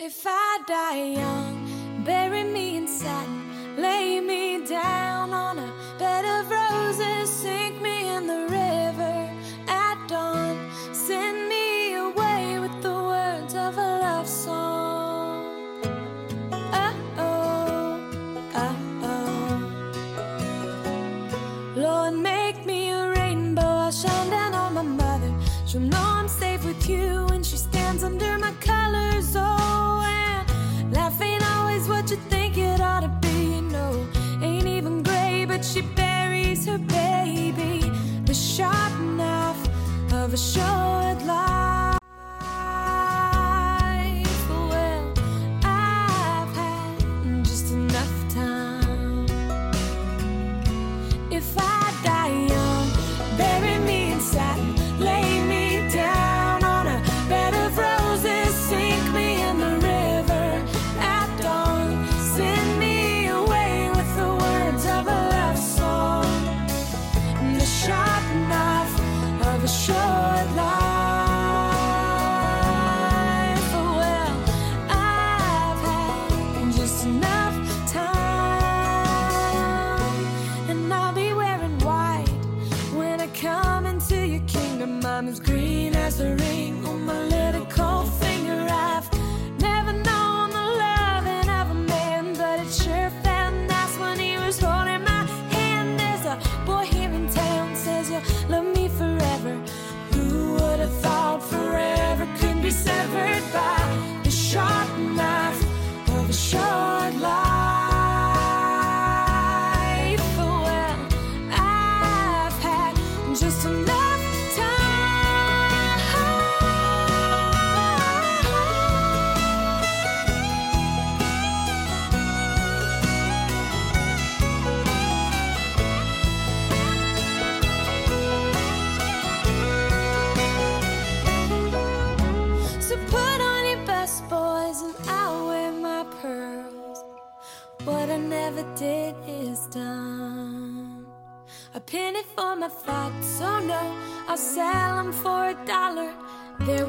[0.00, 6.50] If I die young, bury me in satin, lay me down on a bed of
[6.50, 9.30] roses, sink me in the river
[9.68, 15.46] at dawn, send me away with the words of a love song.
[16.72, 18.00] Oh oh,
[18.52, 19.60] oh oh.
[21.76, 25.32] Lord, make me a rainbow, I'll shine down on my mother.
[25.66, 27.23] She'll know I'm safe with you
[40.24, 41.23] of a short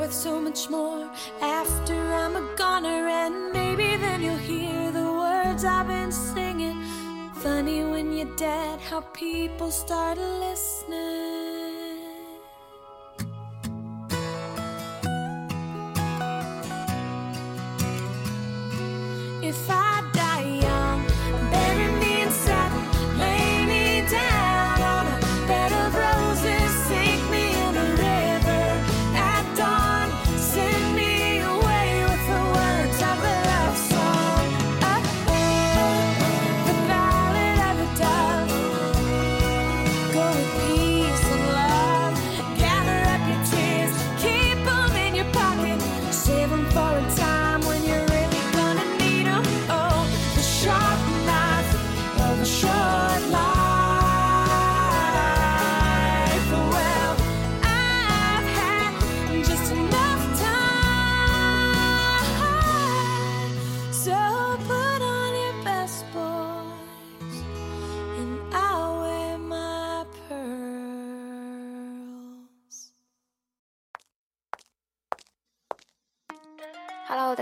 [0.05, 1.09] worth so much more
[1.41, 6.79] after I'm a goner, and maybe then you'll hear the words I've been singing.
[7.41, 11.24] Funny when you're dead, how people start listening.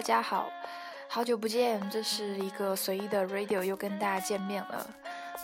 [0.04, 0.50] 大家好，
[1.08, 4.86] 好久不见，这是一个随意的 radio，又跟大家见面了。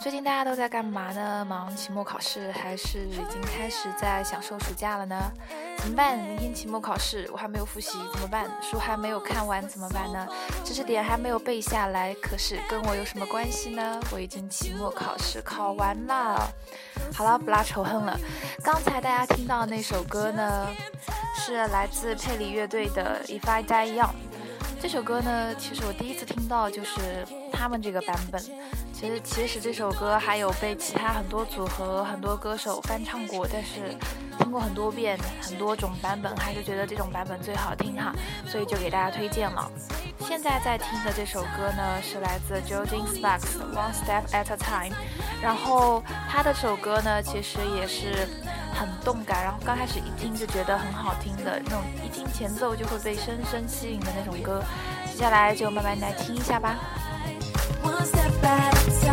[0.01, 1.45] 最近大家都在干嘛呢？
[1.45, 5.15] 忙期末考试，还是已经开始在享受暑假了呢？
[5.77, 6.17] 怎么办？
[6.17, 8.51] 明天期末考试，我还没有复习，怎么办？
[8.61, 10.27] 书还没有看完，怎么办呢？
[10.65, 13.97] 知识点还没有背下来，可是跟我有什么关系呢？
[14.11, 16.51] 我已经期末考试考完了。
[17.13, 18.19] 好了，不拉仇恨了。
[18.61, 20.67] 刚才大家听到那首歌呢，
[21.33, 24.09] 是来自佩里乐队的《If I Die Young》。
[24.81, 28.41] 这首歌呢，其实我第一次听到就是他们这个版本。
[28.99, 33.95] 其实，其实这首歌还有被其他很多组合、很多歌手翻唱过，但是
[34.37, 38.13] 听过很多遍、很多种版本，还是觉得这种版本最好听哈，
[38.45, 39.71] 所以就给大家推荐了。
[40.19, 44.95] 现在在听的这首歌呢，是来自 Jordan Sparks 的《One Step at a Time》，
[45.41, 48.27] 然后他的这首歌呢，其实也是
[48.73, 54.61] 很动感，然后刚开始一听就觉得很好听的那种，一听前奏就会被深深吸引的那种歌。
[55.09, 56.75] 接下来就慢慢来听一下吧。
[57.81, 59.08] One step at a time.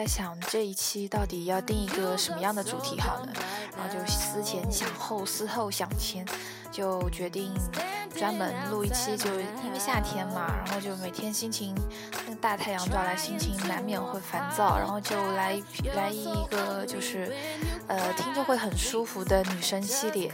[0.00, 3.32] 在想这一期到底要定一个什么样的主题好呢？
[3.76, 6.24] 然后就思前想后，思后想前，
[6.72, 7.52] 就决定
[8.16, 11.74] 专门录一期，就因为夏天嘛，然后就每天心情
[12.26, 15.62] 那个大太阳照来，心情难免会烦躁，然后就来一
[15.94, 17.36] 来一个就是
[17.86, 20.32] 呃听着会很舒服的女生系列，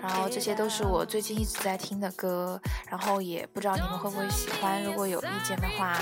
[0.00, 5.98] 然后这些都是我最近一直在听的歌，然后也不知道你们会不会喜欢，如果有意见的话，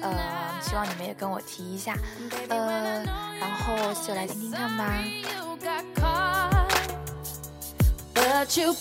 [0.00, 0.12] 呃，
[0.60, 1.94] 希望你们也跟我提一下，
[2.48, 3.02] 呃，
[3.40, 4.92] 然后就来听听看吧。
[8.54, 8.74] You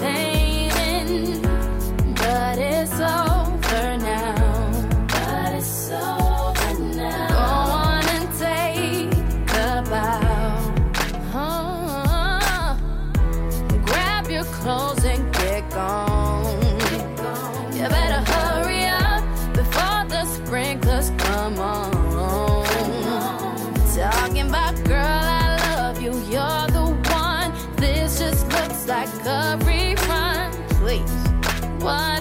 [0.00, 0.29] same
[31.82, 32.19] what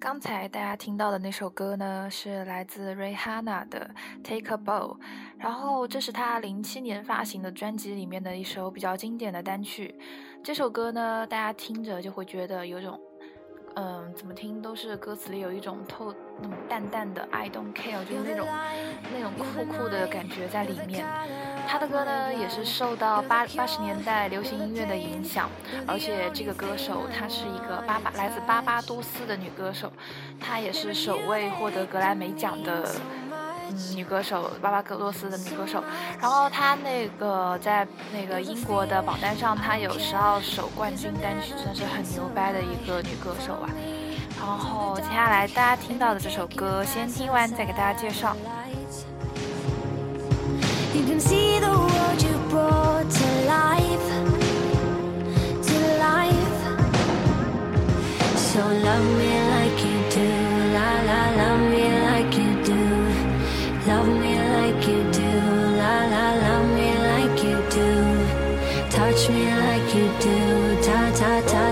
[0.00, 3.90] 刚才大家听到的那首歌呢，是来自 Rihanna 的
[4.22, 4.96] 《Take a Bow》，
[5.36, 9.98] 然后这是她零七年发行的专辑里面的一首比较经典的单曲。
[10.40, 12.98] 这首歌呢，大家听着就会觉得有种，
[13.80, 18.44] 嗯，怎么听都是歌词里有一种透那种淡淡的 I don't care，就是那种
[19.14, 21.06] 那种酷酷的感觉在里面。
[21.68, 25.48] 他的歌呢，也是受到八八十年代流行音乐的影响，
[25.86, 29.92] 而且这个歌手她是一个巴巴来自巴巴多斯的女歌手，
[30.40, 32.84] 她也是首位获得格莱美奖的。
[33.94, 35.82] 女歌手巴巴格洛斯的女歌手，
[36.20, 43.70] 然后她那个在那个英国的榜单上，她有十二首冠军单曲，真是很牛掰的一个女歌手啊。
[44.38, 48.36] 然后接下来大家听到的这首歌，先听完再给大家介绍。
[58.58, 59.57] So love me like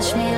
[0.07, 0.36] touch me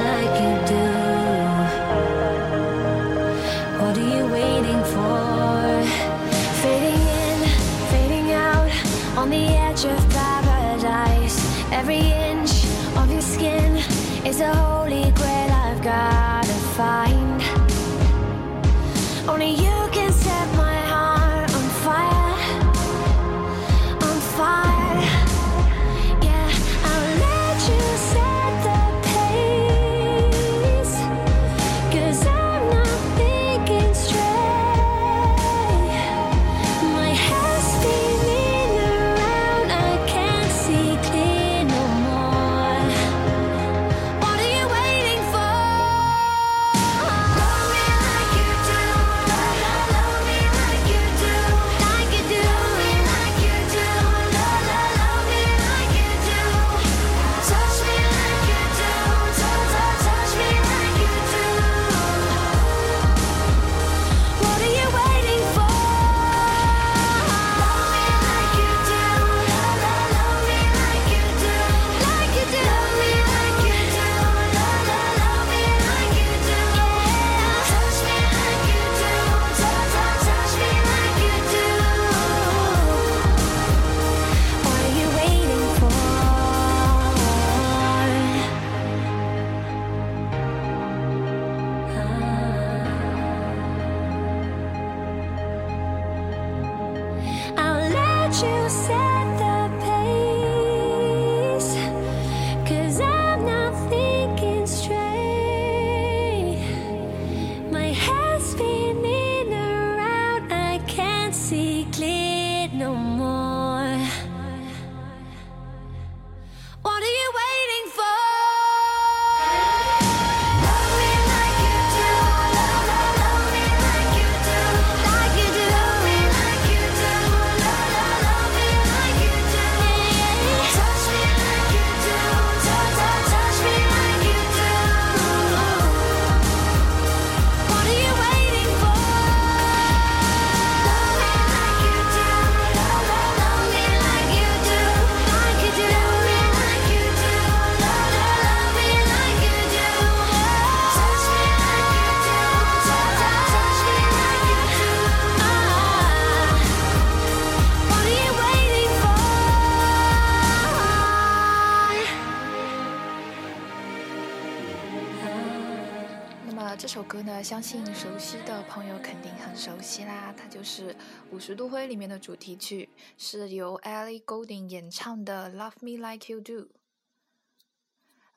[166.79, 170.93] 这首歌呢，相信熟悉的朋友肯定很熟悉啦，它就是
[171.29, 176.53] 《五十度灰》里面的主题曲，是由 Ellie Goulding 演唱的《Love Me Like You Do》。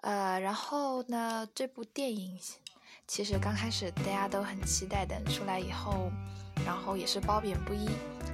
[0.01, 2.37] 呃，然后呢，这部电影
[3.07, 6.11] 其实刚开始大家都很期待，等出来以后，
[6.67, 7.89] 然后也是褒贬不一。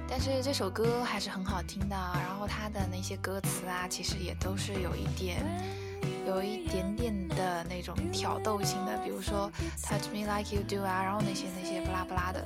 [0.09, 5.45] 但是这首歌还是很好听的，然后它的那些歌词啊，其实也都是有一点。
[6.27, 9.51] 有一点点的那种挑逗性的，比如说
[9.81, 12.45] Touch Me Like You Do 啊，然后那些那些不拉不拉的，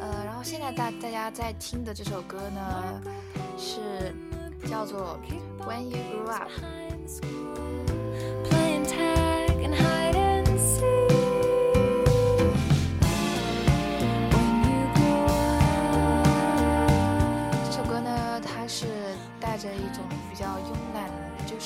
[0.00, 3.02] 呃，然后现在大大家在听的这首歌呢，
[3.58, 4.14] 是
[4.68, 5.18] 叫做
[5.60, 6.50] When You Grew Up。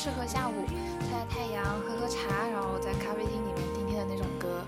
[0.03, 0.55] 适合下午
[0.99, 4.65] 晒晒太阳、喝喝茶，然后在咖啡厅里面听听的那种歌。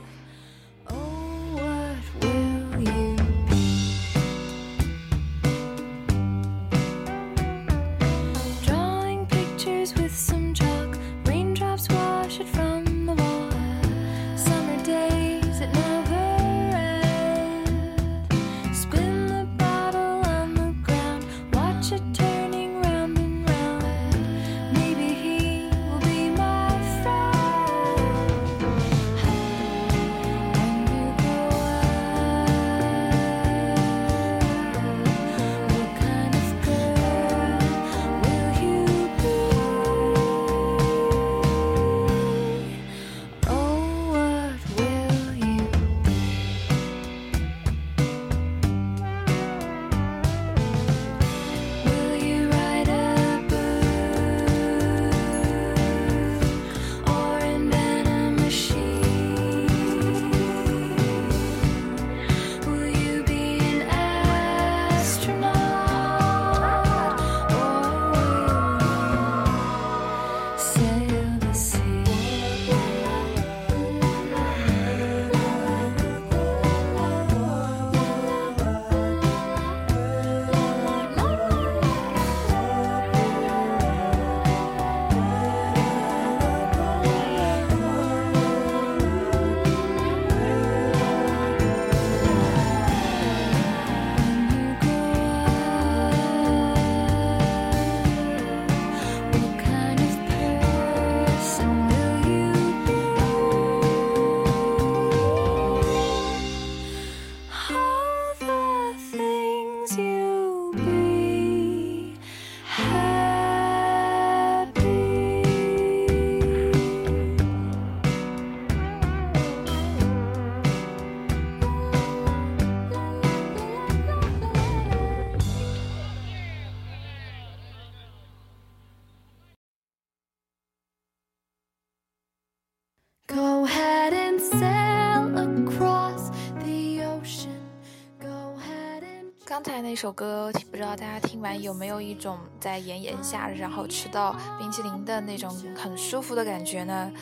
[139.92, 147.12] 那首歌，不知道大家听完有没有一种在炎炎夏日然后吃到冰淇淋的那种很舒服的感觉呢？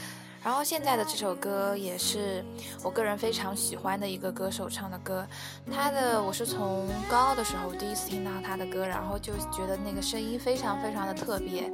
[0.41, 2.45] 然后现在的这首歌也是
[2.85, 5.27] 我个人非常喜欢的一个歌手唱的歌，
[5.69, 11.69] 他的我是从高二的时候第一次听到他的歌，然后就觉得那个声音非常非常的特别。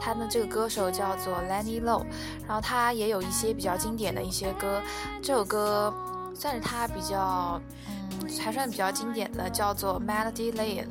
[0.00, 2.06] 他的这个歌手叫做 Lenny Low，
[2.46, 4.80] 然后他也有一些比较经典的一些歌，
[5.20, 5.92] 这首歌
[6.36, 7.60] 算是他比较
[8.40, 10.86] 还算比较经典的，叫做 Melody Lane。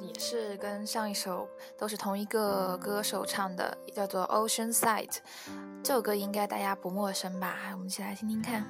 [0.00, 5.18] 也是跟上一首都是同一个歌手唱的叫做 ocean sight
[5.82, 7.56] 这首歌应该大家不陌生吧？
[7.72, 8.64] 我们一起来听听看。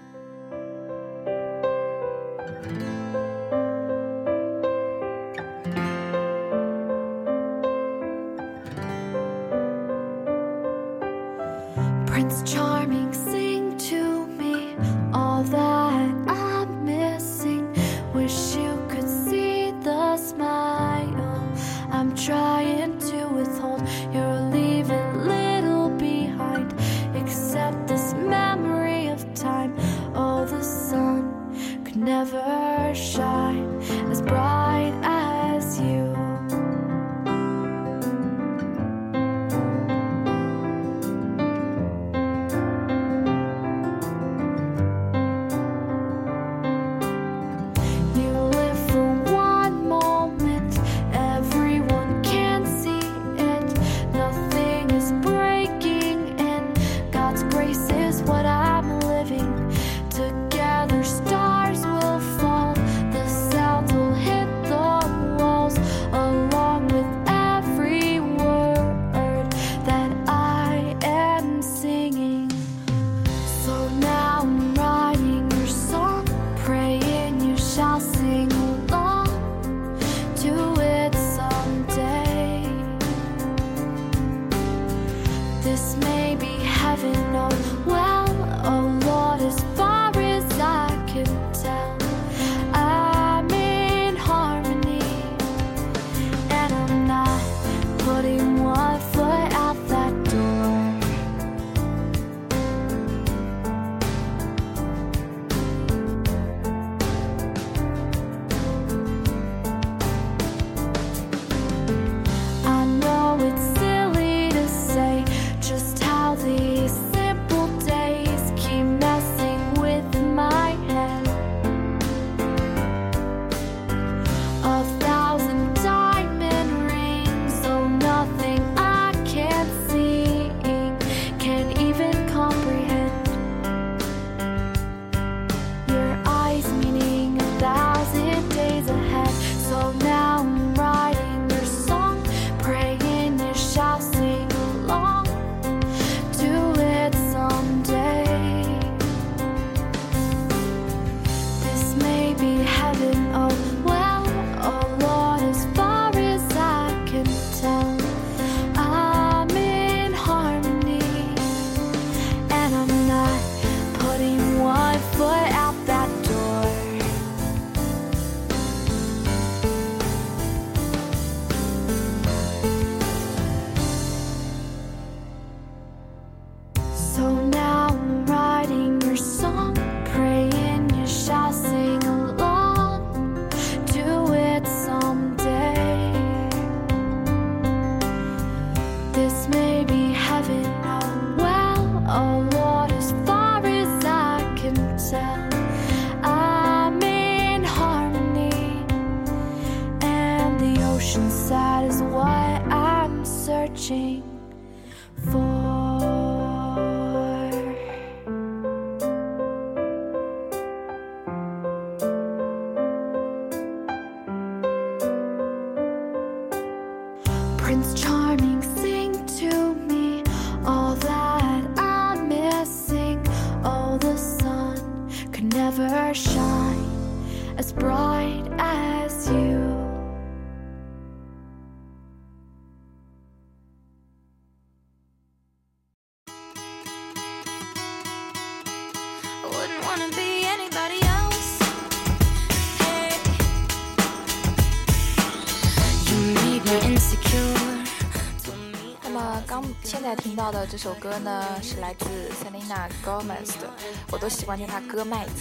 [249.93, 252.07] 现在听到的这首歌呢，是来自
[252.43, 253.69] Selena Gomez 的，
[254.11, 255.33] 我都喜欢叫她歌麦子。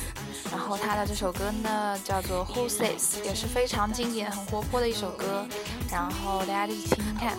[0.51, 5.45] 然后她的这首歌呢，叫做 Who Says，也是非常经典、很活泼的一首歌。
[5.89, 7.37] 然后大家一起听听看。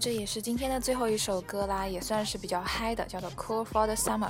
[0.00, 4.28] 这也是今天的最后一首歌啦，也算是比较嗨的，叫做《cool for the summer》。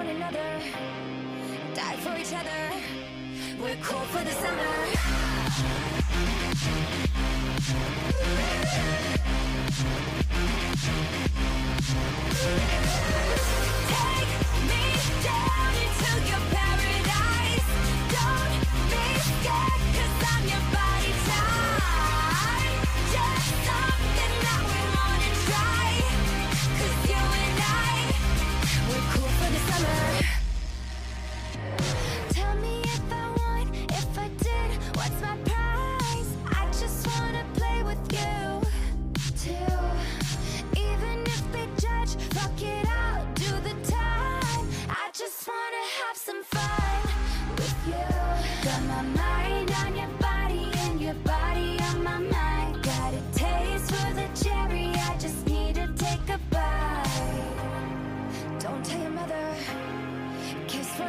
[0.00, 0.50] one another
[1.74, 2.60] Die for each other.
[3.60, 4.70] We're cool for the summer.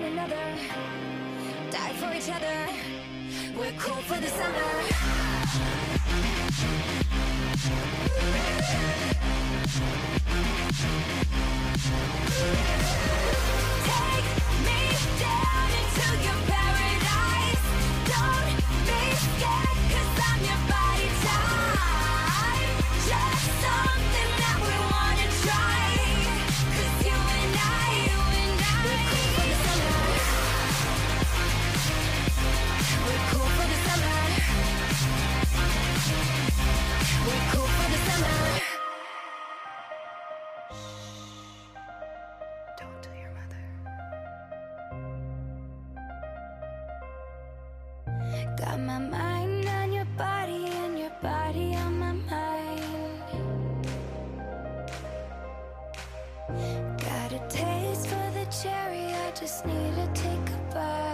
[0.02, 0.56] one another.
[1.70, 2.68] Die for each other.
[3.58, 4.70] We're cool for the summer.
[13.86, 14.28] Take
[14.66, 14.82] me
[15.20, 17.01] down into your paradise.
[48.58, 52.82] Got my mind on your body and your body on my mind
[57.00, 61.11] Got a taste for the cherry, I just need to take a bite.